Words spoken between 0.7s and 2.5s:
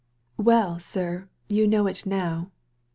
sir, you know it now."